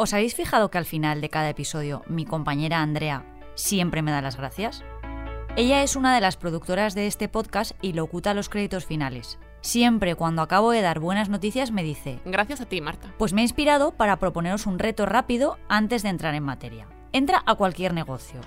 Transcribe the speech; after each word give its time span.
¿Os 0.00 0.14
habéis 0.14 0.34
fijado 0.34 0.70
que 0.70 0.78
al 0.78 0.84
final 0.84 1.20
de 1.20 1.28
cada 1.28 1.48
episodio 1.48 2.02
mi 2.06 2.24
compañera 2.24 2.80
Andrea 2.82 3.24
siempre 3.54 4.02
me 4.02 4.12
da 4.12 4.22
las 4.22 4.36
gracias? 4.36 4.84
Ella 5.56 5.82
es 5.82 5.96
una 5.96 6.14
de 6.14 6.20
las 6.20 6.36
productoras 6.36 6.94
de 6.94 7.08
este 7.08 7.28
podcast 7.28 7.72
y 7.82 7.94
locuta 7.94 8.32
los 8.32 8.48
créditos 8.48 8.86
finales. 8.86 9.38
Siempre 9.60 10.14
cuando 10.14 10.42
acabo 10.42 10.70
de 10.70 10.82
dar 10.82 11.00
buenas 11.00 11.28
noticias 11.28 11.72
me 11.72 11.82
dice, 11.82 12.20
Gracias 12.24 12.60
a 12.60 12.66
ti, 12.66 12.80
Marta. 12.80 13.12
pues 13.18 13.32
me 13.32 13.40
he 13.40 13.44
inspirado 13.44 13.90
para 13.90 14.18
proponeros 14.20 14.66
un 14.66 14.78
reto 14.78 15.04
rápido 15.04 15.58
antes 15.68 16.04
de 16.04 16.10
entrar 16.10 16.34
en 16.36 16.44
materia. 16.44 16.86
Entra 17.12 17.42
a 17.44 17.56
cualquier 17.56 17.92
negocio. 17.92 18.40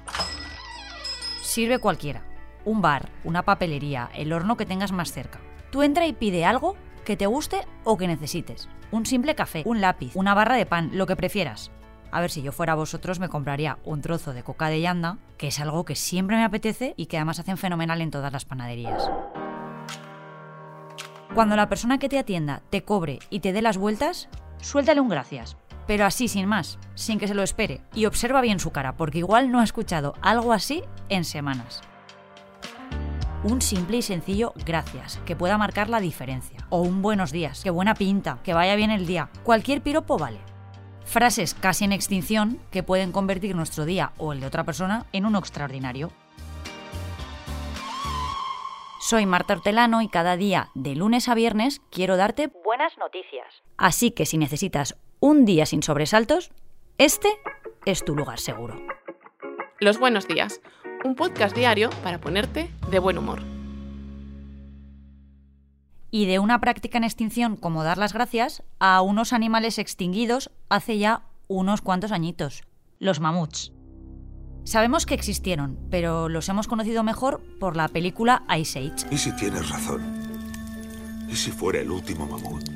Sirve 1.42 1.80
cualquiera. 1.80 2.24
Un 2.64 2.82
bar, 2.82 3.10
una 3.26 3.44
papelería, 3.44 4.10
el 4.16 4.32
horno 4.32 4.56
que 4.56 4.66
tengas 4.66 4.94
más 4.94 5.12
cerca. 5.12 5.42
Tú 5.70 5.84
entra 5.84 6.06
y 6.08 6.14
pide 6.14 6.46
algo 6.46 6.78
que 7.04 7.18
te 7.18 7.26
guste 7.26 7.66
o 7.84 7.98
que 7.98 8.08
necesites. 8.08 8.70
Un 8.92 9.06
simple 9.06 9.36
café, 9.36 9.64
un 9.66 9.82
lápiz, 9.82 10.16
una 10.16 10.34
barra 10.34 10.56
de 10.56 10.66
pan, 10.66 10.92
lo 10.94 11.08
que 11.08 11.16
prefieras. 11.16 11.72
A 12.12 12.20
ver, 12.20 12.30
si 12.30 12.42
yo 12.42 12.52
fuera 12.52 12.76
vosotros 12.76 13.20
me 13.20 13.30
compraría 13.30 13.78
un 13.86 14.02
trozo 14.02 14.34
de 14.34 14.44
coca 14.44 14.68
de 14.68 14.82
llanda, 14.82 15.18
que 15.38 15.48
es 15.48 15.60
algo 15.60 15.86
que 15.86 15.96
siempre 15.96 16.36
me 16.36 16.44
apetece 16.44 16.94
y 16.98 17.06
que 17.06 17.18
además 17.18 17.40
hacen 17.40 17.58
fenomenal 17.58 18.02
en 18.02 18.12
todas 18.12 18.34
las 18.34 18.46
panaderías. 18.46 19.10
Cuando 21.34 21.56
la 21.56 21.70
persona 21.70 21.98
que 21.98 22.10
te 22.10 22.20
atienda 22.20 22.62
te 22.70 22.84
cobre 22.84 23.20
y 23.30 23.40
te 23.40 23.54
dé 23.54 23.62
las 23.62 23.78
vueltas, 23.78 24.28
suéltale 24.60 25.00
un 25.00 25.08
gracias. 25.08 25.56
Pero 25.88 26.06
así, 26.06 26.28
sin 26.28 26.46
más, 26.46 26.78
sin 26.94 27.20
que 27.20 27.28
se 27.28 27.34
lo 27.34 27.44
espere. 27.44 27.82
Y 27.94 28.06
observa 28.06 28.42
bien 28.42 28.60
su 28.60 28.72
cara, 28.72 28.98
porque 28.98 29.20
igual 29.20 29.50
no 29.50 29.60
ha 29.60 29.64
escuchado 29.64 30.14
algo 30.22 30.54
así 30.54 30.84
en 31.10 31.24
semanas. 31.24 31.82
Un 33.44 33.60
simple 33.60 33.98
y 33.98 34.02
sencillo 34.04 34.54
gracias, 34.68 35.20
que 35.26 35.36
pueda 35.36 35.58
marcar 35.58 35.90
la 35.90 36.00
diferencia. 36.00 36.60
O 36.70 36.82
un 36.82 37.02
buenos 37.02 37.32
días, 37.32 37.64
que 37.64 37.72
buena 37.72 37.96
pinta, 37.96 38.38
que 38.44 38.54
vaya 38.54 38.76
bien 38.76 38.92
el 38.92 39.08
día. 39.08 39.30
Cualquier 39.44 39.82
piropo 39.82 40.20
vale. 40.20 40.38
Frases 41.06 41.56
casi 41.56 41.84
en 41.86 41.92
extinción 41.92 42.60
que 42.70 42.84
pueden 42.84 43.12
convertir 43.12 43.56
nuestro 43.56 43.86
día 43.86 44.14
o 44.18 44.32
el 44.32 44.42
de 44.42 44.46
otra 44.46 44.64
persona 44.64 45.08
en 45.12 45.26
uno 45.26 45.40
extraordinario. 45.40 46.12
Soy 49.00 49.26
Marta 49.26 49.56
Hortelano 49.56 50.04
y 50.04 50.08
cada 50.08 50.38
día, 50.38 50.70
de 50.76 50.94
lunes 50.94 51.28
a 51.28 51.34
viernes, 51.34 51.82
quiero 51.90 52.18
darte 52.18 52.52
buenas 52.64 52.96
noticias. 53.00 53.64
Así 53.76 54.12
que 54.12 54.28
si 54.28 54.38
necesitas 54.38 54.96
un 55.20 55.46
día 55.46 55.66
sin 55.66 55.82
sobresaltos, 55.82 56.52
este 57.00 57.30
es 57.86 58.06
tu 58.06 58.16
lugar 58.16 58.40
seguro. 58.40 58.80
Los 59.80 59.98
buenos 59.98 60.28
días. 60.28 60.62
Un 61.04 61.16
podcast 61.16 61.56
diario 61.56 61.90
para 62.04 62.20
ponerte 62.20 62.72
de 62.90 63.00
buen 63.00 63.18
humor. 63.18 63.42
Y 66.12 66.26
de 66.26 66.40
una 66.40 66.60
práctica 66.60 66.98
en 66.98 67.04
extinción 67.04 67.56
como 67.56 67.84
dar 67.84 67.98
las 67.98 68.14
gracias 68.14 68.64
a 68.80 69.02
unos 69.02 69.34
animales 69.34 69.80
extinguidos 69.80 70.52
hace 70.70 70.98
ya 70.98 71.24
unos 71.48 71.82
cuantos 71.82 72.12
añitos, 72.12 72.64
los 73.00 73.20
mamuts. 73.20 73.72
Sabemos 74.64 75.06
que 75.06 75.16
existieron, 75.16 75.80
pero 75.90 76.30
los 76.30 76.48
hemos 76.50 76.68
conocido 76.68 77.04
mejor 77.04 77.42
por 77.60 77.76
la 77.76 77.88
película 77.88 78.44
Ice 78.60 78.78
Age. 78.80 79.08
¿Y 79.10 79.18
si 79.18 79.36
tienes 79.36 79.70
razón? 79.70 80.04
¿Y 81.30 81.36
si 81.36 81.52
fuera 81.52 81.80
el 81.80 81.90
último 81.90 82.28
mamut? 82.28 82.70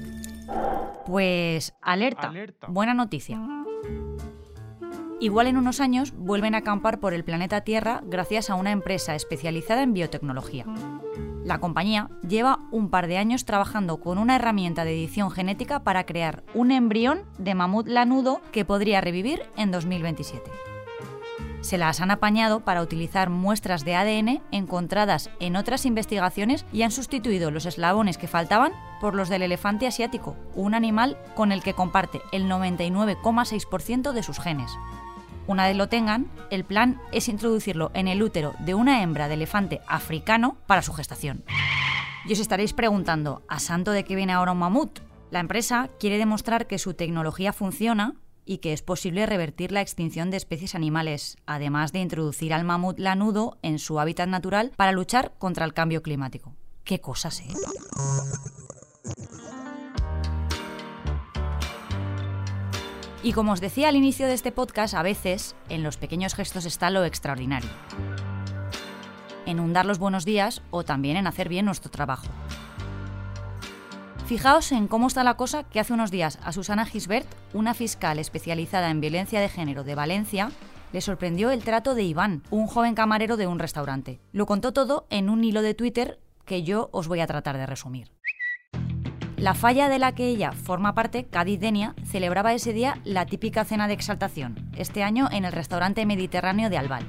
Pues 1.06 1.74
alerta, 1.82 2.30
Alerta. 2.30 2.68
buena 2.68 2.94
noticia. 2.94 3.40
Igual 5.26 5.48
en 5.48 5.58
unos 5.58 5.80
años 5.80 6.14
vuelven 6.16 6.54
a 6.54 6.60
acampar 6.60 7.00
por 7.00 7.16
el 7.16 7.24
planeta 7.24 7.62
Tierra 7.62 8.04
gracias 8.06 8.52
a 8.52 8.54
una 8.54 8.72
empresa 8.72 9.16
especializada 9.16 9.82
en 9.82 9.92
biotecnología. 9.92 10.68
La 11.44 11.58
compañía 11.58 12.12
lleva 12.22 12.60
un 12.70 12.92
par 12.92 13.08
de 13.08 13.18
años 13.18 13.44
trabajando 13.44 13.98
con 13.98 14.20
una 14.20 14.36
herramienta 14.36 14.86
de 14.86 14.92
edición 14.92 15.32
genética 15.32 15.84
para 15.84 16.06
crear 16.06 16.44
un 16.54 16.70
embrión 16.70 17.24
de 17.40 17.56
mamut 17.56 17.88
lanudo 17.88 18.40
que 18.52 18.66
podría 18.66 19.02
revivir 19.02 19.42
en 19.58 19.72
2027. 19.72 20.44
Se 21.62 21.80
las 21.80 22.02
han 22.02 22.12
apañado 22.12 22.60
para 22.60 22.84
utilizar 22.84 23.32
muestras 23.32 23.84
de 23.84 23.96
ADN 23.96 24.44
encontradas 24.52 25.32
en 25.40 25.56
otras 25.56 25.88
investigaciones 25.88 26.68
y 26.72 26.84
han 26.84 26.92
sustituido 26.92 27.50
los 27.50 27.66
eslabones 27.66 28.20
que 28.20 28.28
faltaban 28.28 28.74
por 29.02 29.16
los 29.16 29.30
del 29.30 29.42
elefante 29.42 29.88
asiático, 29.88 30.36
un 30.54 30.76
animal 30.76 31.18
con 31.34 31.52
el 31.52 31.64
que 31.64 31.74
comparte 31.74 32.22
el 32.32 32.48
99,6% 32.48 34.12
de 34.12 34.22
sus 34.22 34.40
genes. 34.40 34.72
Una 35.48 35.68
vez 35.68 35.76
lo 35.76 35.90
tengan, 35.90 36.32
el 36.50 36.66
plan 36.66 37.00
es 37.12 37.30
introducirlo 37.30 37.92
en 37.94 38.08
el 38.08 38.24
útero 38.24 38.54
de 38.60 38.74
una 38.74 39.04
hembra 39.04 39.28
de 39.28 39.36
elefante 39.36 39.82
africano 39.88 40.58
para 40.66 40.82
su 40.82 40.92
gestación. 40.94 41.44
Y 42.26 42.34
os 42.34 42.40
estaréis 42.40 42.74
preguntando, 42.74 43.44
¿a 43.48 43.60
santo 43.60 43.92
de 43.92 44.04
qué 44.04 44.16
viene 44.16 44.34
ahora 44.34 44.54
un 44.54 44.58
mamut? 44.58 45.00
La 45.30 45.40
empresa 45.40 45.90
quiere 46.00 46.18
demostrar 46.18 46.66
que 46.66 46.80
su 46.80 46.96
tecnología 46.96 47.54
funciona 47.54 48.16
y 48.46 48.58
que 48.60 48.74
es 48.74 48.82
posible 48.82 49.26
revertir 49.26 49.72
la 49.72 49.82
extinción 49.82 50.32
de 50.32 50.38
especies 50.38 50.74
animales, 50.74 51.38
además 51.46 51.92
de 51.92 52.00
introducir 52.00 52.54
al 52.54 52.64
mamut 52.64 53.00
lanudo 53.00 53.58
en 53.62 53.78
su 53.78 54.00
hábitat 54.00 54.28
natural 54.28 54.72
para 54.76 54.92
luchar 54.92 55.34
contra 55.38 55.66
el 55.66 55.74
cambio 55.74 56.02
climático. 56.02 56.56
Qué 56.84 57.02
cosas, 57.02 57.42
¿eh? 57.42 57.48
Y 63.26 63.34
como 63.34 63.54
os 63.54 63.60
decía 63.60 63.90
al 63.90 63.96
inicio 63.96 64.28
de 64.28 64.36
este 64.36 64.52
podcast, 64.52 64.94
a 64.94 65.02
veces 65.02 65.56
en 65.68 65.82
los 65.82 65.98
pequeños 65.98 66.36
gestos 66.36 66.68
está 66.68 66.92
lo 66.92 67.04
extraordinario. 67.06 67.72
En 69.48 69.60
un 69.60 69.74
dar 69.74 69.88
los 69.88 69.98
buenos 69.98 70.26
días 70.26 70.62
o 70.70 70.84
también 70.84 71.18
en 71.18 71.26
hacer 71.26 71.50
bien 71.50 71.66
nuestro 71.66 71.90
trabajo. 71.90 72.28
Fijaos 74.28 74.72
en 74.72 74.88
cómo 74.88 75.08
está 75.08 75.24
la 75.24 75.38
cosa 75.38 75.64
que 75.64 75.80
hace 75.80 75.92
unos 75.92 76.12
días 76.12 76.38
a 76.44 76.52
Susana 76.52 76.86
Gisbert, 76.86 77.28
una 77.56 77.74
fiscal 77.74 78.20
especializada 78.20 78.92
en 78.92 79.02
violencia 79.02 79.42
de 79.42 79.50
género 79.50 79.84
de 79.84 79.96
Valencia, 79.96 80.52
le 80.94 81.02
sorprendió 81.02 81.50
el 81.50 81.64
trato 81.64 81.96
de 81.96 82.04
Iván, 82.04 82.44
un 82.52 82.68
joven 82.68 82.94
camarero 82.94 83.38
de 83.38 83.48
un 83.48 83.58
restaurante. 83.58 84.20
Lo 84.34 84.46
contó 84.46 84.72
todo 84.72 85.08
en 85.10 85.32
un 85.32 85.44
hilo 85.44 85.64
de 85.64 85.74
Twitter 85.74 86.20
que 86.46 86.62
yo 86.62 86.90
os 86.92 87.08
voy 87.08 87.22
a 87.22 87.28
tratar 87.28 87.58
de 87.58 87.66
resumir. 87.66 88.12
La 89.38 89.54
falla 89.54 89.90
de 89.90 90.00
la 90.00 90.16
que 90.16 90.28
ella 90.28 90.54
forma 90.54 90.96
parte, 90.96 91.26
Cádiz 91.26 91.60
Denia, 91.60 91.94
celebraba 92.06 92.54
ese 92.54 92.72
día 92.72 93.02
la 93.04 93.26
típica 93.26 93.66
cena 93.66 93.88
de 93.88 93.94
exaltación, 93.94 94.72
este 94.78 95.04
año 95.04 95.28
en 95.30 95.44
el 95.44 95.52
restaurante 95.52 96.06
mediterráneo 96.06 96.70
de 96.70 96.78
Albal. 96.78 97.06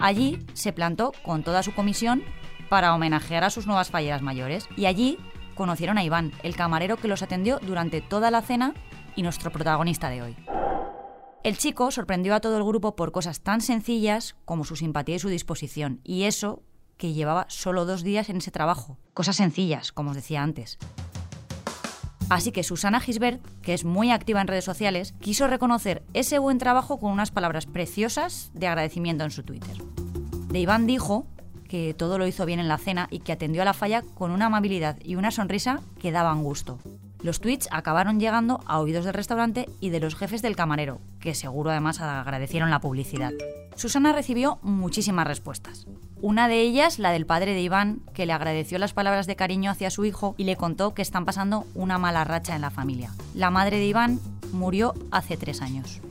Allí 0.00 0.44
se 0.52 0.72
plantó 0.72 1.12
con 1.22 1.44
toda 1.44 1.62
su 1.62 1.72
comisión 1.72 2.24
para 2.68 2.92
homenajear 2.92 3.44
a 3.44 3.50
sus 3.50 3.68
nuevas 3.68 3.90
falleras 3.90 4.20
mayores 4.20 4.68
y 4.76 4.86
allí 4.86 5.18
conocieron 5.54 5.96
a 5.96 6.02
Iván, 6.02 6.32
el 6.42 6.56
camarero 6.56 6.96
que 6.96 7.06
los 7.06 7.22
atendió 7.22 7.60
durante 7.60 8.00
toda 8.00 8.32
la 8.32 8.42
cena 8.42 8.74
y 9.14 9.22
nuestro 9.22 9.52
protagonista 9.52 10.10
de 10.10 10.22
hoy. 10.22 10.36
El 11.44 11.56
chico 11.56 11.92
sorprendió 11.92 12.34
a 12.34 12.40
todo 12.40 12.56
el 12.56 12.64
grupo 12.64 12.96
por 12.96 13.12
cosas 13.12 13.42
tan 13.42 13.60
sencillas 13.60 14.34
como 14.44 14.64
su 14.64 14.74
simpatía 14.74 15.16
y 15.16 15.20
su 15.20 15.28
disposición, 15.28 16.00
y 16.02 16.24
eso 16.24 16.62
que 16.96 17.12
llevaba 17.12 17.46
solo 17.48 17.86
dos 17.86 18.02
días 18.02 18.28
en 18.28 18.38
ese 18.38 18.50
trabajo. 18.50 18.98
Cosas 19.14 19.36
sencillas, 19.36 19.92
como 19.92 20.10
os 20.10 20.16
decía 20.16 20.42
antes. 20.42 20.78
Así 22.30 22.52
que 22.52 22.62
Susana 22.62 23.00
Gisbert, 23.00 23.44
que 23.60 23.74
es 23.74 23.84
muy 23.84 24.12
activa 24.12 24.40
en 24.40 24.46
redes 24.46 24.64
sociales, 24.64 25.14
quiso 25.20 25.48
reconocer 25.48 26.04
ese 26.14 26.38
buen 26.38 26.58
trabajo 26.58 27.00
con 27.00 27.10
unas 27.10 27.32
palabras 27.32 27.66
preciosas 27.66 28.52
de 28.54 28.68
agradecimiento 28.68 29.24
en 29.24 29.32
su 29.32 29.42
Twitter. 29.42 29.76
De 30.48 30.60
Iván 30.60 30.86
dijo 30.86 31.26
que 31.68 31.92
todo 31.92 32.18
lo 32.18 32.28
hizo 32.28 32.46
bien 32.46 32.60
en 32.60 32.68
la 32.68 32.78
cena 32.78 33.08
y 33.10 33.18
que 33.18 33.32
atendió 33.32 33.62
a 33.62 33.64
la 33.64 33.74
falla 33.74 34.02
con 34.14 34.30
una 34.30 34.46
amabilidad 34.46 34.96
y 35.04 35.16
una 35.16 35.32
sonrisa 35.32 35.80
que 36.00 36.12
daban 36.12 36.44
gusto. 36.44 36.78
Los 37.20 37.40
tweets 37.40 37.68
acabaron 37.72 38.20
llegando 38.20 38.60
a 38.64 38.78
oídos 38.78 39.04
del 39.04 39.14
restaurante 39.14 39.68
y 39.80 39.90
de 39.90 40.00
los 40.00 40.14
jefes 40.14 40.40
del 40.40 40.56
camarero, 40.56 41.00
que 41.18 41.34
seguro 41.34 41.70
además 41.70 42.00
agradecieron 42.00 42.70
la 42.70 42.80
publicidad. 42.80 43.32
Susana 43.74 44.12
recibió 44.12 44.60
muchísimas 44.62 45.26
respuestas. 45.26 45.86
Una 46.22 46.48
de 46.48 46.60
ellas, 46.60 46.98
la 46.98 47.12
del 47.12 47.24
padre 47.24 47.54
de 47.54 47.62
Iván, 47.62 48.02
que 48.12 48.26
le 48.26 48.34
agradeció 48.34 48.78
las 48.78 48.92
palabras 48.92 49.26
de 49.26 49.36
cariño 49.36 49.70
hacia 49.70 49.88
su 49.88 50.04
hijo 50.04 50.34
y 50.36 50.44
le 50.44 50.56
contó 50.56 50.92
que 50.92 51.00
están 51.00 51.24
pasando 51.24 51.64
una 51.74 51.96
mala 51.96 52.24
racha 52.24 52.54
en 52.54 52.60
la 52.60 52.70
familia. 52.70 53.10
La 53.34 53.50
madre 53.50 53.78
de 53.78 53.86
Iván 53.86 54.20
murió 54.52 54.92
hace 55.10 55.38
tres 55.38 55.62
años. 55.62 56.02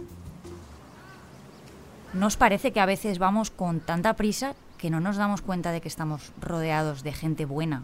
¿No 2.14 2.26
os 2.26 2.38
parece 2.38 2.72
que 2.72 2.80
a 2.80 2.88
veces 2.88 3.20
vamos 3.20 3.52
con 3.52 3.82
tanta 3.82 4.16
prisa 4.16 4.56
que 4.80 4.90
no 4.90 5.00
nos 5.00 5.18
damos 5.18 5.44
cuenta 5.44 5.72
de 5.72 5.80
que 5.80 5.88
estamos 5.88 6.32
rodeados 6.42 7.04
de 7.04 7.14
gente 7.14 7.46
buena, 7.46 7.84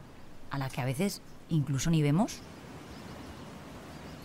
a 0.49 0.57
la 0.57 0.69
que 0.69 0.81
a 0.81 0.85
veces 0.85 1.21
incluso 1.49 1.91
ni 1.91 2.01
vemos? 2.01 2.39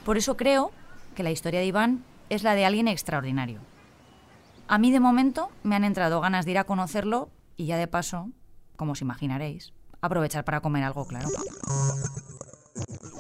Por 0.06 0.16
eso 0.16 0.38
creo 0.38 0.72
que 1.14 1.22
la 1.22 1.32
historia 1.32 1.60
de 1.60 1.66
Iván 1.66 2.02
es 2.30 2.44
la 2.44 2.54
de 2.54 2.64
alguien 2.64 2.88
extraordinario. 2.88 3.60
A 4.68 4.78
mí 4.78 4.90
de 4.90 5.00
momento 5.00 5.50
me 5.64 5.76
han 5.76 5.84
entrado 5.84 6.22
ganas 6.22 6.46
de 6.46 6.52
ir 6.52 6.58
a 6.58 6.64
conocerlo 6.64 7.28
y 7.60 7.66
ya 7.66 7.76
de 7.76 7.86
paso, 7.86 8.30
como 8.76 8.92
os 8.92 9.02
imaginaréis, 9.02 9.74
aprovechar 10.00 10.46
para 10.46 10.62
comer 10.62 10.82
algo, 10.82 11.06
claro. 11.06 11.28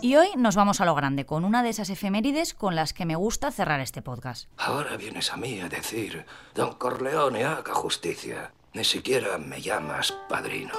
Y 0.00 0.16
hoy 0.16 0.28
nos 0.34 0.56
vamos 0.56 0.80
a 0.80 0.86
lo 0.86 0.94
grande, 0.94 1.26
con 1.26 1.44
una 1.44 1.62
de 1.62 1.68
esas 1.68 1.90
efemérides 1.90 2.54
con 2.54 2.74
las 2.74 2.94
que 2.94 3.04
me 3.04 3.16
gusta 3.16 3.50
cerrar 3.50 3.80
este 3.80 4.00
podcast. 4.00 4.48
Ahora 4.56 4.96
vienes 4.96 5.30
a 5.30 5.36
mí 5.36 5.60
a 5.60 5.68
decir, 5.68 6.24
don 6.54 6.72
Corleone, 6.76 7.44
haga 7.44 7.74
justicia. 7.74 8.50
Ni 8.72 8.82
siquiera 8.82 9.36
me 9.36 9.60
llamas 9.60 10.16
padrino. 10.26 10.72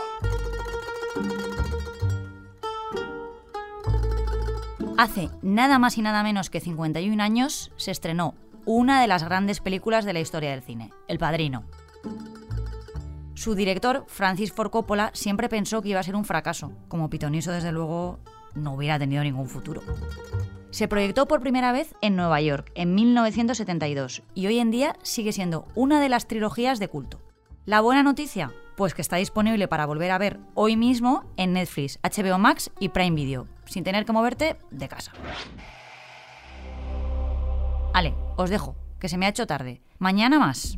Hace 4.97 5.29
nada 5.43 5.77
más 5.77 5.99
y 5.99 6.01
nada 6.01 6.23
menos 6.23 6.49
que 6.49 6.61
51 6.61 7.21
años 7.21 7.71
se 7.77 7.91
estrenó 7.91 8.33
una 8.65 9.01
de 9.01 9.07
las 9.07 9.23
grandes 9.23 9.59
películas 9.59 10.03
de 10.03 10.13
la 10.13 10.19
historia 10.19 10.49
del 10.49 10.63
cine, 10.63 10.91
El 11.07 11.19
Padrino. 11.19 11.63
Su 13.41 13.55
director, 13.55 14.05
Francis 14.07 14.53
Ford 14.53 14.69
Coppola, 14.69 15.09
siempre 15.15 15.49
pensó 15.49 15.81
que 15.81 15.89
iba 15.89 15.99
a 15.99 16.03
ser 16.03 16.15
un 16.15 16.25
fracaso. 16.25 16.73
Como 16.87 17.09
Pitoniso, 17.09 17.51
desde 17.51 17.71
luego, 17.71 18.19
no 18.53 18.75
hubiera 18.75 18.99
tenido 18.99 19.23
ningún 19.23 19.49
futuro. 19.49 19.81
Se 20.69 20.87
proyectó 20.87 21.27
por 21.27 21.41
primera 21.41 21.71
vez 21.71 21.95
en 22.03 22.15
Nueva 22.15 22.39
York 22.39 22.71
en 22.75 22.93
1972 22.93 24.21
y 24.35 24.45
hoy 24.45 24.59
en 24.59 24.69
día 24.69 24.95
sigue 25.01 25.31
siendo 25.31 25.67
una 25.73 25.99
de 25.99 26.07
las 26.07 26.27
trilogías 26.27 26.77
de 26.77 26.87
culto. 26.87 27.19
La 27.65 27.81
buena 27.81 28.03
noticia, 28.03 28.51
pues 28.77 28.93
que 28.93 29.01
está 29.01 29.15
disponible 29.15 29.67
para 29.67 29.87
volver 29.87 30.11
a 30.11 30.19
ver 30.19 30.39
hoy 30.53 30.77
mismo 30.77 31.23
en 31.35 31.53
Netflix, 31.53 31.97
HBO 32.03 32.37
Max 32.37 32.69
y 32.79 32.89
Prime 32.89 33.15
Video, 33.15 33.47
sin 33.65 33.83
tener 33.83 34.05
que 34.05 34.11
moverte 34.11 34.57
de 34.69 34.87
casa. 34.87 35.13
Ale, 37.95 38.13
os 38.37 38.51
dejo, 38.51 38.75
que 38.99 39.09
se 39.09 39.17
me 39.17 39.25
ha 39.25 39.29
hecho 39.29 39.47
tarde. 39.47 39.81
Mañana 39.97 40.37
más. 40.37 40.77